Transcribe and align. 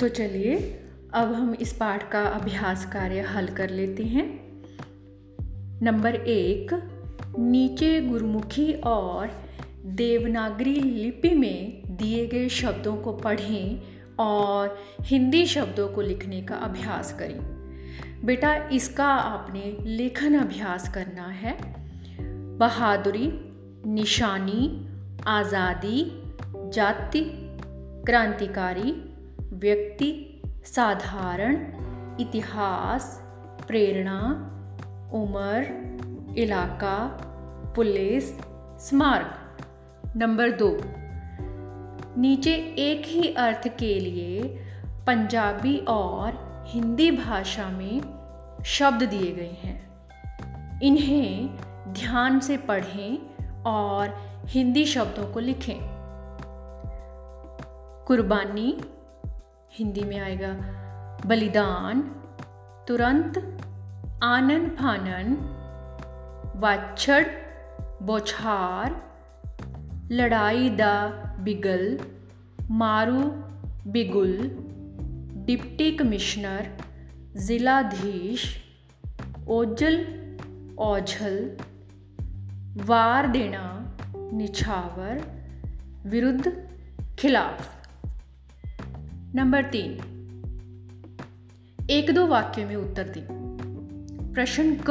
तो 0.00 0.08
चलिए, 0.08 0.56
अब 1.14 1.32
हम 1.32 1.54
इस 1.54 1.72
पाठ 1.72 2.10
का 2.10 2.22
अभ्यास 2.22 2.86
कार्य 2.92 3.20
हल 3.20 3.46
कर 3.46 3.70
लेते 3.70 4.02
हैं। 4.02 4.40
नंबर 5.82 6.14
एक, 6.14 6.90
नीचे 7.38 8.00
गुरुमुखी 8.00 8.72
और 8.72 9.30
देवनागरी 9.86 10.74
लिपि 10.74 11.30
में 11.30 11.82
दिए 11.96 12.26
गए 12.26 12.48
शब्दों 12.48 12.96
को 12.96 13.12
पढ़ें 13.12 13.82
और 14.18 14.78
हिंदी 15.00 15.46
शब्दों 15.46 15.88
को 15.88 16.00
लिखने 16.00 16.42
का 16.42 16.54
अभ्यास 16.54 17.12
करें। 17.12 17.40
बेटा, 18.24 18.54
इसका 18.54 19.06
आपने 19.06 19.76
लेखन 19.84 20.34
अभ्यास 20.34 20.88
करना 20.94 21.26
है। 21.26 21.58
बहादुरी, 22.58 23.30
निशानी, 23.86 24.88
आज़ादी, 25.26 26.22
जाति, 26.56 27.24
क्रांतिकारी 28.06 29.09
व्यक्ति, 29.60 30.42
साधारण, 30.64 31.54
इतिहास, 32.20 33.22
प्रेरणा, 33.66 34.20
उम्र, 35.12 35.62
इलाका, 36.38 37.20
पुलिस, 37.76 38.24
स्मारक। 38.88 39.58
नंबर 40.16 40.50
दो, 40.50 40.80
नीचे 42.20 42.54
एक 42.78 43.02
ही 43.06 43.34
अर्थ 43.34 43.68
के 43.68 44.00
लिए 44.00 44.42
पंजाबी 45.06 45.78
और 45.78 46.64
हिंदी 46.66 47.10
भाषा 47.10 47.68
में 47.68 48.00
शब्द 48.64 49.02
दिए 49.02 49.32
गए 49.32 49.58
हैं। 49.62 49.90
इन्हें 50.80 51.56
ध्यान 51.92 52.40
से 52.40 52.56
पढ़ें 52.56 53.18
और 53.62 54.18
हिंदी 54.46 54.84
शब्दों 54.84 55.32
को 55.32 55.40
लिखें। 55.40 55.78
कुर्बानी 58.06 58.80
हिंदी 59.78 60.00
में 60.00 60.18
आएगा, 60.20 60.52
बलिदान, 61.26 62.00
तुरंत 62.88 63.36
आनन 64.22 64.68
फानन 64.68 65.36
वाछड़ 66.56 67.24
बौछार, 68.02 68.96
लड़ाई 70.12 70.70
दा 70.70 70.92
बिगल, 71.38 71.98
मारू 72.70 73.22
बिगुल, 73.92 74.36
डिप्टी 75.46 75.90
कमिश्नर, 75.92 76.70
ज़िलाधीश, 77.36 78.56
ओजल 79.48 80.00
ओझल 80.78 81.56
वार 82.86 83.26
देना, 83.26 83.66
निछावर, 84.32 85.22
विरुद्ध 86.06 86.52
खिलाफ। 87.18 87.79
नंबर 89.34 89.62
तीन। 89.62 89.90
एक 91.90 92.14
दो 92.14 92.26
वाक्य 92.26 92.64
में 92.64 92.76
उत्तर 92.76 93.02
दें। 93.02 93.24
प्रश्न 94.34 94.76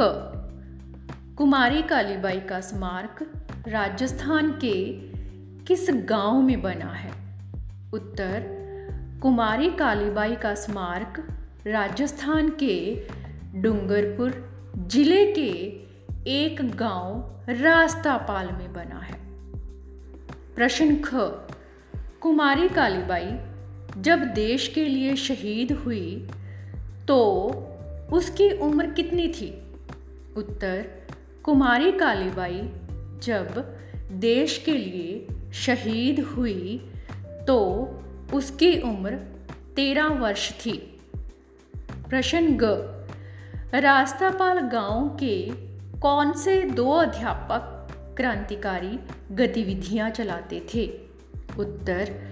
कुमारी 1.38 1.82
कालीबाई 1.82 2.40
का 2.40 2.60
स्मारक 2.60 3.46
राजस्थान 3.68 4.52
के 4.52 4.92
किस 5.64 5.86
गाँव 5.90 6.42
में 6.42 6.62
बना 6.62 6.92
है? 6.92 7.12
उत्तर, 7.92 8.46
कुमारी 9.22 9.70
कालीबाई 9.70 10.36
का 10.36 10.54
स्मारक 10.54 11.28
राजस्थान 11.66 12.48
के 12.48 13.06
डूंगरपुर 13.54 14.50
ज़िले 14.86 15.32
के 15.32 15.50
एक 16.30 16.76
गाँव 16.76 17.40
रास्तापाल 17.48 18.46
में 18.46 18.72
बना 18.72 18.98
है। 18.98 19.20
प्रश्न 20.54 20.96
ख। 20.96 21.14
कुमारी 22.20 22.68
कालीबाई 22.68 23.49
जब 23.98 24.18
देश 24.18 24.68
के 24.68 24.84
लिए 24.84 25.16
शहीद 25.16 25.72
हुई 25.72 26.28
तो 27.08 27.44
उसकी 28.12 28.50
उम्र 28.50 28.86
कितनी 28.86 29.28
थी? 29.28 29.62
उत्तर, 30.36 30.86
कुमारी 31.42 31.92
कालीबाई, 31.92 32.60
जब 33.22 33.76
देश 34.12 34.62
के 34.66 34.72
लिए 34.72 35.26
शहीद 35.52 36.20
हुई 36.20 36.90
तो 37.46 37.88
उसकी 38.34 38.80
उम्र 38.80 39.10
तेरह 39.76 40.06
वर्ष 40.06 40.52
थी। 40.52 41.00
प्रश्न 42.08 42.56
ग, 42.56 42.62
रास्तापाल 43.74 44.60
गाँव 44.60 45.08
के 45.08 45.50
कौन 45.98 46.32
से 46.32 46.62
दो 46.62 46.90
अध्यापक 46.90 47.76
क्रांतिकारी 48.16 48.98
गतिविधियाँ 49.34 50.10
चलाते 50.10 50.66
थे? 50.74 51.00
उत्तर 51.58 52.29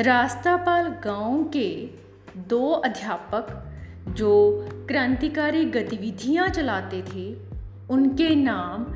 रास्तापाल 0.00 0.88
गाँव 0.88 1.44
के 1.44 1.90
दो 2.36 2.70
अध्यापक 2.70 3.72
जो 4.08 4.64
क्रांतिकारी 4.88 5.64
गतिविधियाँ 5.64 6.48
चलाते 6.48 7.02
थे, 7.02 7.36
उनके 7.90 8.34
नाम 8.34 8.86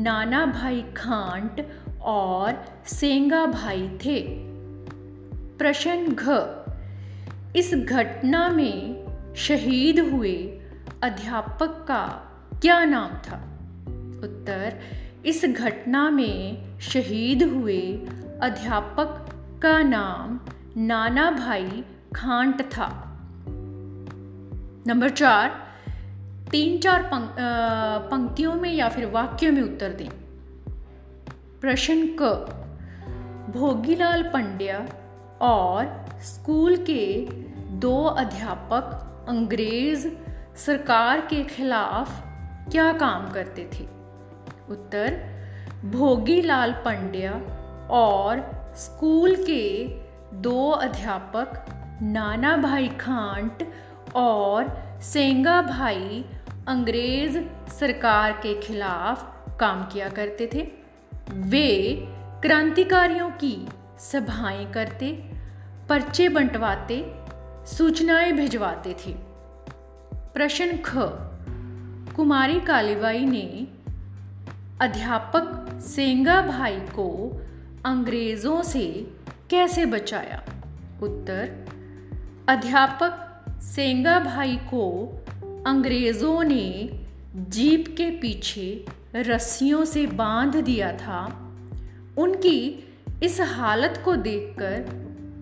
नाना 0.00 0.46
भाई 0.46 0.84
खांट 0.96 1.68
और 2.02 2.64
सेंगा 2.86 3.46
भाई 3.46 3.98
थे। 4.04 4.24
प्रश्न 5.58 6.06
घ, 6.08 6.24
इस 7.56 7.74
घटना 7.74 8.48
में 8.48 9.04
शहीद 9.34 10.00
हुए 10.00 10.60
अध्यापक 11.02 11.84
का 11.88 12.06
क्या 12.62 12.84
नाम 12.84 13.10
था? 13.10 13.36
उत्तर, 14.24 14.80
इस 15.26 15.44
घटना 15.44 16.10
में 16.10 16.64
शहीद 16.80 17.42
हुए 17.42 17.80
अध्यापक 18.42 19.34
का 19.62 19.82
नाम 19.82 20.40
नाना 20.76 21.30
भाई 21.30 21.84
खांट 22.14 22.62
था। 22.62 23.18
नंबर 24.86 25.08
चार, 25.08 25.68
तीन 26.50 26.78
चार 26.78 27.10
पंक्तियों 28.10 28.54
में 28.54 28.72
या 28.74 28.88
फिर 28.88 29.06
वाक्यों 29.06 29.52
में 29.52 29.62
उत्तर 29.62 29.88
दें। 29.88 30.08
प्रश्न 31.60 32.16
क, 32.20 32.22
भोगीलाल 33.56 34.22
पंड्या 34.22 34.86
और 35.40 36.06
स्कूल 36.20 36.76
के 36.76 37.26
दो 37.78 38.04
अध्यापक 38.04 39.26
अंग्रेज़ 39.28 40.08
सरकार 40.56 41.20
के 41.20 41.44
खिलाफ 41.44 42.26
क्या 42.72 42.92
काम 42.92 43.30
करते 43.30 43.70
थे? 43.74 43.84
उत्तर, 44.70 45.20
भोगीलाल 45.84 46.72
पंड्या 46.72 47.32
और 47.90 48.57
स्कूल 48.76 49.34
के 49.34 49.88
दो 50.36 50.70
अध्यापक, 50.70 51.66
नाना 52.02 52.56
भाई 52.56 52.88
खांट 52.88 53.72
और 54.14 54.82
सेंगा 55.02 55.62
भाई 55.62 56.24
अंग्रेज़ 56.68 57.38
सरकार 57.72 58.32
के 58.32 58.60
खिलाफ 58.60 59.36
काम 59.60 59.82
किया 59.82 60.08
करते 60.08 60.50
थे। 60.54 60.70
वे 61.32 61.98
क्रांतिकारियों 62.42 63.30
की 63.30 63.68
सभाएँ 63.98 64.72
करते, 64.72 65.30
पर्चे 65.88 66.28
बंटवाते, 66.28 67.14
सूचनाएँ 67.66 68.32
भिजवाते 68.32 68.96
थे। 69.06 69.12
प्रश्न 70.14 70.76
ख, 70.76 70.92
कुमारी 72.16 72.60
कालीबाई 72.60 73.24
ने 73.24 73.66
अध्यापक 74.80 75.68
सेंगा 75.80 76.42
भाई 76.42 76.76
को 76.76 77.40
अंग्रेज़ों 77.84 78.62
से 78.62 79.10
कैसे 79.50 79.86
बचाया? 79.86 80.44
उत्तर, 81.02 81.68
अध्यापक 82.48 83.44
सेंगा 83.62 84.20
भाई 84.20 84.56
को 84.56 85.14
अंग्रेज़ों 85.66 86.44
ने 86.44 86.90
जीप 87.36 87.84
के 87.88 88.10
पीछे 88.10 88.84
रस्सियों 89.14 89.84
से 89.84 90.06
बाँध 90.06 90.56
दिया 90.56 90.92
था। 90.92 91.52
उनकी 92.18 92.88
इस 93.22 93.40
हालत 93.40 94.02
को 94.04 94.16
देखकर 94.16 94.84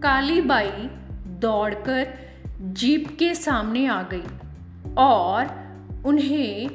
कालीबाई 0.03 0.91
दौड़कर 1.27 2.15
जीप 2.61 3.17
के 3.19 3.35
सामने 3.35 3.87
आ 3.87 4.03
गई 4.03 4.27
और 4.99 5.45
उन्हें 6.07 6.71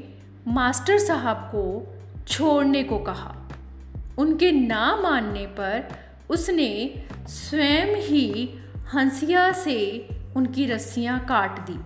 मास्टर 0.48 0.98
साहब 0.98 1.38
को 1.38 1.88
छोड़ने 2.28 2.84
को 2.84 3.00
कहा। 3.00 3.41
उनके 4.22 4.52
ना 4.52 4.96
मानने 4.96 5.46
पर 5.60 5.88
उसने 6.30 6.70
स्वयं 7.30 7.96
ही 8.02 8.26
हंसिया 8.94 9.52
से 9.52 9.78
उनकी 10.36 10.66
रस्सियाँ 10.66 11.20
काट 11.26 11.60
दी 11.70 11.80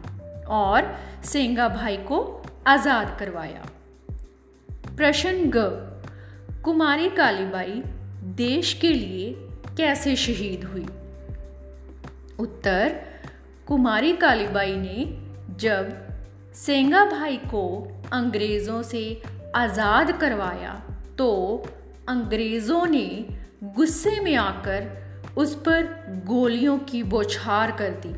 और 0.56 0.96
सेंगा 1.24 1.68
भाई 1.70 1.98
को 1.98 2.20
आज़ाद 2.68 3.16
करवाया। 3.20 3.66
प्रश्न 4.98 5.50
ग, 5.50 5.64
कुमारी 6.66 7.10
कालीबाई 7.10 7.82
देश 8.36 8.74
के 8.74 8.92
लिए 8.94 9.34
कैसे 9.78 10.16
शहीद 10.16 10.64
हुई? 10.64 10.86
उत्तर, 12.40 12.96
कुमारी 13.68 14.14
कालीबाई 14.14 14.76
ने 14.76 15.06
जब 15.60 15.94
सेंगा 16.56 17.06
भाई 17.06 17.38
को 17.46 17.64
अंग्रेज़ों 18.14 18.82
से 18.84 19.04
आज़ाद 19.56 20.12
करवाया 20.12 20.74
तो 21.18 21.30
अंग्रेज़ों 22.08 22.86
ने 22.86 23.26
गुस्से 23.64 24.20
में 24.20 24.36
आकर 24.36 25.06
उस 25.38 25.56
पर 25.56 25.84
गोलियों 26.26 26.78
की 26.78 27.04
बौछार 27.04 27.72
कर 27.72 27.90
दी। 27.90 28.16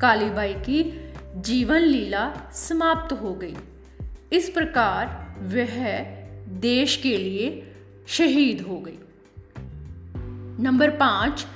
कालीबाई 0.00 0.54
की 0.54 1.10
जीवन 1.36 1.80
लीला 1.80 2.50
समाप्त 2.52 3.12
हो 3.12 3.34
गई। 3.34 3.56
इस 4.32 4.50
प्रकार 4.50 5.34
वह 5.40 5.98
देश 6.48 6.96
के 6.96 7.16
लिए 7.16 7.74
शहीद 8.06 8.60
हो 8.60 8.80
गई। 8.80 8.98
नंबर 10.62 10.90
पाँच, 10.90 11.46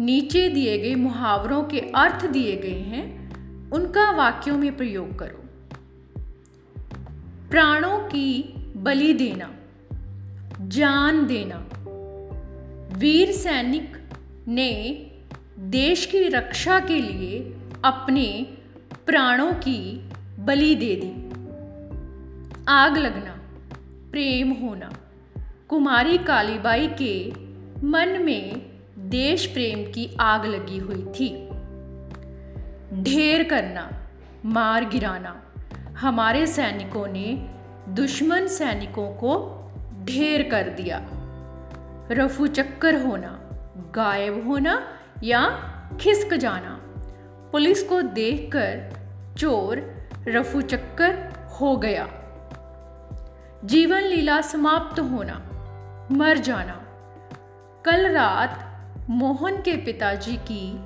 नीचे 0.00 0.48
दिए 0.48 0.78
गए 0.78 0.94
मुहावरों 0.94 1.64
के 1.64 1.80
अर्थ 1.80 2.26
दिए 2.26 2.56
गए 2.56 2.80
हैं, 2.80 3.32
उनका 3.70 4.10
वाक्यों 4.10 4.58
में 4.58 4.76
प्रयोग 4.76 5.18
करो। 5.18 5.42
प्राणों 7.50 7.98
की 7.98 8.54
बलि 8.76 9.12
देना। 9.12 9.54
जान 10.72 11.26
देना। 11.26 11.68
वीर 12.98 13.32
सैनिक 13.32 13.96
ने 14.48 15.06
देश 15.58 16.06
की 16.06 16.28
रक्षा 16.28 16.80
के 16.80 17.00
लिए 17.00 17.56
अपने 17.84 18.46
प्राणों 19.06 19.52
की 19.52 20.10
बलि 20.38 20.74
दे 20.74 20.96
दी। 20.96 21.30
आग 22.68 22.98
लगना, 22.98 23.40
प्रेम 24.10 24.50
होना। 24.50 24.92
कुमारी 25.68 26.18
कालीबाई 26.18 26.88
के 26.88 27.32
मन 27.86 28.18
में 28.22 28.62
देश 28.98 29.46
प्रेम 29.46 29.92
की 29.92 30.16
आग 30.20 30.46
लगी 30.46 30.78
हुई 30.78 31.02
थी। 31.02 31.48
ढेर 33.02 33.42
करना, 33.42 34.10
मार 34.44 34.88
गिराना। 34.88 35.42
हमारे 35.98 36.46
सैनिकों 36.46 37.06
ने 37.06 37.50
दुश्मन 37.88 38.46
सैनिकों 38.46 39.10
को 39.10 39.58
ढेर 40.04 40.42
कर 40.50 40.68
दिया। 40.68 41.06
रफू 42.10 42.46
चक्कर 42.46 43.02
होना, 43.02 43.40
गायब 43.94 44.48
होना 44.48 44.88
या 45.24 45.40
खिसक 46.00 46.34
जाना। 46.34 46.78
पुलिस 47.52 47.82
को 47.82 48.02
देखकर 48.02 48.92
चोर 49.38 49.94
रफू 50.28 50.60
चक्कर 50.60 51.32
हो 51.60 51.76
गया। 51.76 52.08
जीवन 53.64 54.00
लीला 54.00 54.40
समाप्त 54.40 55.00
होना, 55.00 55.48
मर 56.12 56.38
जाना। 56.38 56.82
कल 57.84 58.12
रात 58.12 58.68
मोहन 59.10 59.56
के 59.56 59.76
पिताजी 59.76 60.36
की 60.36 60.80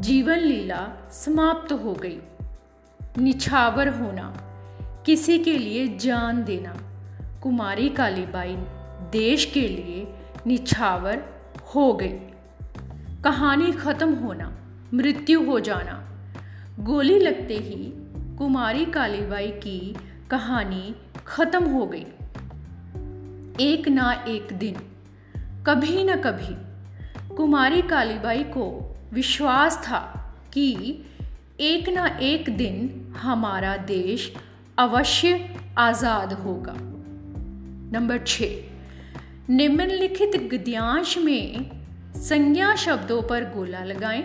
जीवन 0.00 0.38
लीला 0.38 0.88
समाप्त 1.10 1.72
हो 1.72 1.92
गई। 1.92 2.20
निछावर 3.18 3.88
होना, 3.88 4.32
किसी 5.06 5.38
के 5.38 5.58
लिए 5.58 5.98
जान 5.98 6.44
देना। 6.44 6.85
कुमारी 7.42 7.88
कालीबाई 7.88 8.56
देश 9.12 9.44
के 9.44 9.68
लिए 9.68 10.06
निछावर 10.46 11.22
हो 11.74 11.92
गई। 11.92 12.18
कहानी 13.24 13.72
खत्म 13.72 14.14
होना, 14.14 14.52
मृत्यु 14.94 15.44
हो 15.44 15.60
जाना। 15.60 16.02
गोली 16.80 17.18
लगते 17.18 17.54
ही 17.54 17.92
कुमारी 18.38 18.84
कालीबाई 18.84 19.48
की 19.48 19.96
कहानी 20.30 20.94
खत्म 21.26 21.64
हो 21.64 21.86
गई। 21.86 22.06
एक 23.60 23.88
ना 23.88 24.12
एक 24.28 24.52
दिन, 24.52 24.76
कभी 25.66 26.04
न 26.04 26.16
कभी 26.16 26.54
कुमारी 27.36 27.82
कालीबाई 27.82 28.44
को 28.44 28.96
विश्वास 29.12 29.78
था 29.78 30.00
कि 30.52 30.66
एक 31.60 31.88
ना 31.88 32.06
एक 32.06 32.56
दिन 32.56 33.12
हमारा 33.16 33.76
देश 33.76 34.32
अवश्य 34.78 35.56
आज़ाद 35.78 36.32
होगा। 36.32 36.76
नंबर 37.92 38.18
छ, 38.18 38.42
निम्नलिखित 39.50 40.36
गद्यांश 40.36 41.18
में 41.18 41.70
संज्ञा 42.16 42.74
शब्दों 42.74 43.22
पर 43.22 43.44
गोला 43.44 43.84
लगाएँ 43.84 44.22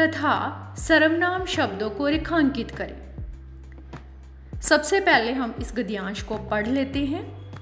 तथा 0.00 0.74
सर्वनाम 0.78 1.44
शब्दों 1.44 1.90
को 1.90 2.08
रेखांकित 2.08 2.70
करें। 2.70 3.14
सबसे 4.60 5.00
पहले 5.00 5.32
हम 5.32 5.54
इस 5.60 5.72
गद्यांश 5.76 6.22
को 6.22 6.38
पढ़ 6.38 6.66
लेते 6.66 7.04
हैं। 7.04 7.52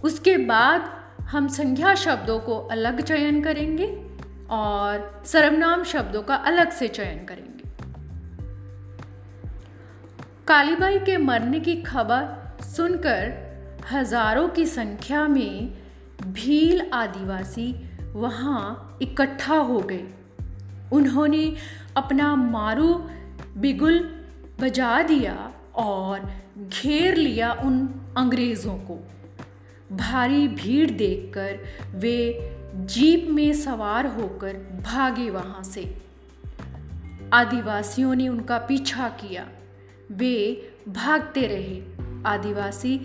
उसके 0.00 0.36
बाद 0.36 1.04
हम 1.20 1.48
संज्ञा 1.48 1.94
शब्दों 1.94 2.40
को 2.40 2.58
अलग 2.58 3.00
चयन 3.00 3.42
करेंगे 3.42 3.86
और 4.50 5.22
सर्वनाम 5.26 5.84
शब्दों 5.84 6.22
का 6.22 6.34
अलग 6.34 6.70
से 6.70 6.88
चयन 6.88 7.24
करेंगे। 7.24 7.70
कालीबाई 10.46 10.98
के 10.98 11.16
मरने 11.16 11.60
की 11.60 11.76
खबर 11.76 12.52
सुनकर 12.64 13.49
हज़ारों 13.92 14.48
की 14.48 14.66
संख्या 14.66 15.28
में 15.28 15.74
भील 16.26 16.80
आदिवासी 16.92 17.74
वहाँ 18.12 18.98
इकट्ठा 19.02 19.56
हो 19.56 19.80
गए। 19.80 20.04
उन्होंने 20.92 21.54
अपना 21.96 22.34
मारू 22.36 22.94
बिगुल 23.56 23.98
बजा 24.60 25.02
दिया 25.02 25.52
और 25.74 26.30
घेर 26.58 27.16
लिया 27.16 27.52
उन 27.52 27.78
अंग्रेज़ों 28.16 28.74
को। 28.74 28.98
भारी 29.96 30.48
भीड़ 30.48 30.90
देखकर 30.90 31.58
वे 31.94 32.18
जीप 32.74 33.26
में 33.30 33.52
सवार 33.52 34.06
होकर 34.06 34.56
भागे 34.84 35.30
वहाँ 35.30 35.62
से। 35.62 35.94
आदिवासियों 37.32 38.14
ने 38.14 38.28
उनका 38.28 38.58
पीछा 38.58 39.08
किया। 39.08 39.46
वे 40.12 40.36
भागते 40.88 41.46
रहे। 41.46 41.82
आदिवासी 42.26 43.00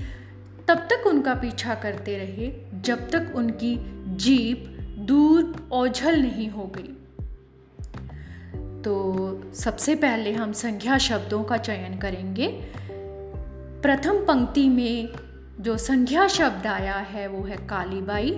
तब 0.67 0.77
तक 0.77 1.07
उनका 1.07 1.33
पीछा 1.33 1.75
करते 1.75 2.17
रहे, 2.17 2.53
जब 2.81 3.09
तक 3.09 3.33
उनकी 3.35 3.79
जीप 4.15 4.65
दूर 4.99 5.69
ओझल 5.71 6.21
नहीं 6.21 6.49
हो 6.49 6.71
गई। 6.75 6.91
तो 8.81 9.53
सबसे 9.53 9.95
पहले 9.95 10.33
हम 10.33 10.51
संख्या 10.51 10.97
शब्दों 10.97 11.43
का 11.43 11.57
चयन 11.57 11.97
करेंगे। 11.97 12.47
प्रथम 13.81 14.13
पंक्ति 14.13 14.69
में 14.69 15.09
जो 15.59 15.77
संख्या 15.77 16.27
शब्द 16.27 16.67
आया 16.67 16.95
है, 16.95 17.27
वो 17.27 17.43
है 17.43 17.55
कालीबाई। 17.55 18.31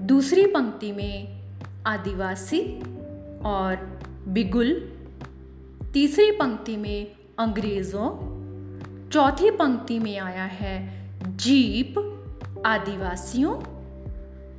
दूसरी 0.00 0.46
पंक्ति 0.46 0.92
में 0.92 1.42
आदिवासी 1.86 2.80
और 3.44 4.00
बिगुल। 4.28 4.92
तीसरी 5.92 6.30
पंक्ति 6.30 6.76
में 6.76 7.12
अंग्रेज़ों। 7.38 8.32
चौथी 9.10 9.50
पंक्ति 9.50 9.98
में 9.98 10.18
आया 10.18 10.44
है 10.44 11.01
जीप, 11.26 11.94
आदिवासियों, 12.66 13.60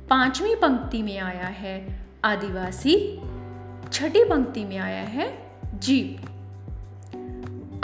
पांचवी 0.08 0.54
पंक्ति 0.54 1.02
में 1.02 1.18
आया 1.18 1.46
है 1.46 2.06
आदिवासी, 2.24 3.20
छठी 3.92 4.24
पंक्ति 4.24 4.64
में 4.64 4.78
आया 4.78 5.02
है 5.02 5.50
जीप। 5.74 6.22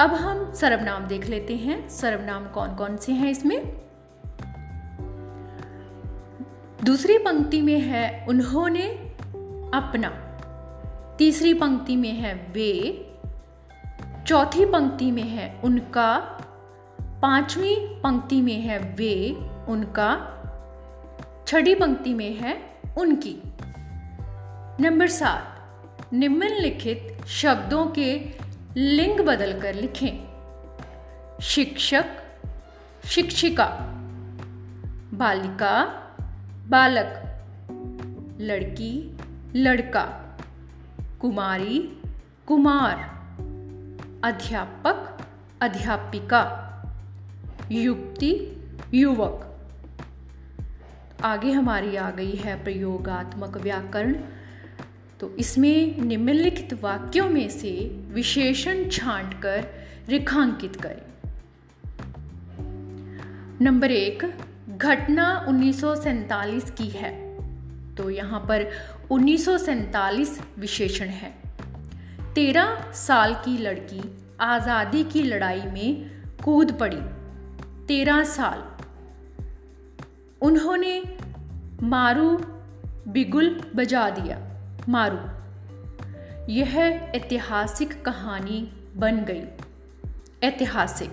अब 0.00 0.10
हम 0.10 0.52
सर्वनाम 0.54 1.06
देख 1.06 1.26
लेते 1.26 1.56
हैं। 1.56 1.88
सर्वनाम 1.88 2.46
कौन 2.48 2.74
कौन 2.74 2.96
से 2.96 3.12
हैं 3.12 3.30
इसमें? 3.30 3.80
दूसरी 6.84 7.18
पंक्ति 7.18 7.62
में 7.62 7.80
है 7.80 8.26
उन्होंने 8.28 8.88
अपना। 9.74 10.08
तीसरी 11.18 11.54
पंक्ति 11.54 11.96
में 11.96 12.12
है 12.12 12.34
वे। 12.52 13.06
चौथी 14.26 14.64
पंक्ति 14.64 15.10
में 15.10 15.28
है 15.28 15.60
उनका। 15.64 16.36
पांचवी 17.22 17.74
पंक्ति 17.76 18.42
में 18.42 18.60
है 18.60 18.78
वे, 18.78 19.30
उनका। 19.68 20.36
छठी 21.46 21.74
पंक्ति 21.74 22.14
में 22.14 22.34
है 22.34 22.80
उनकी। 22.98 23.36
नंबर 24.80 25.06
सात, 25.06 25.56
निम्नलिखित 26.12 27.26
शब्दों 27.26 27.86
के 27.86 28.30
लिंग 28.76 29.20
बदलकर 29.20 29.74
लिखें। 29.74 30.30
शिक्षक, 31.42 32.04
शिक्षिका, 33.04 33.68
बालिका, 35.14 35.84
बालक, 36.68 37.26
लड़की, 38.40 39.18
लड़का, 39.56 40.38
कुमारी, 41.20 42.02
कुमार, 42.46 42.96
अध्यापक, 44.24 45.18
अध्यापिका। 45.62 46.66
युक्ति, 47.72 48.56
युवक। 48.94 49.46
आगे 51.24 51.50
हमारी 51.50 51.96
आ 51.96 52.10
गई 52.10 52.30
है 52.30 52.64
प्रयोगात्मक 52.64 53.56
व्याकरण। 53.56 54.16
तो 55.20 55.36
इसमें 55.36 55.98
निम्नलिखित 55.98 56.82
वाक्यों 56.82 57.28
में 57.28 57.48
से 57.48 58.02
विशेषण 58.08 58.88
छांटकर 58.88 59.66
रेखांकित 60.08 60.76
करें। 60.76 61.02
नंबर 63.60 63.90
एक, 63.90 64.34
घटना 64.76 65.44
उन्नीस 65.48 65.80
की 66.78 66.88
है। 66.88 67.36
तो 67.94 68.10
यहाँ 68.10 68.40
पर 68.40 68.70
उन्नीस 69.10 69.48
विशेषण 70.58 71.06
है। 71.06 71.34
तेरह 72.34 72.92
साल 72.92 73.34
की 73.34 73.58
लड़की 73.58 74.18
आज़ादी 74.40 75.04
की 75.04 75.22
लड़ाई 75.22 75.62
में 75.62 76.10
कूद 76.44 76.72
पड़ी। 76.72 77.19
तेरह 77.90 78.24
साल। 78.24 78.84
उन्होंने 80.42 81.18
मारू 81.82 82.36
बिगुल 83.08 83.72
बजा 83.76 84.10
दिया। 84.10 84.38
मारू, 84.88 85.18
यह 86.52 86.78
ऐतिहासिक 87.14 88.04
कहानी 88.04 88.72
बन 88.96 89.24
गई। 89.24 89.42
ऐतिहासिक। 90.42 91.10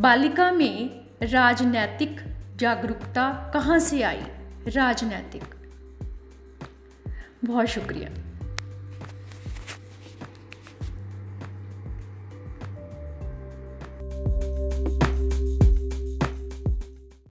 बालिका 0.00 0.52
में 0.52 1.00
राजनैतिक 1.22 2.20
जागरूकता 2.56 3.50
कहाँ 3.54 3.78
से 3.78 4.02
आई? 4.02 4.22
राजनैतिक। 4.68 5.44
बहुत 7.44 7.66
शुक्रिया। 7.66 8.21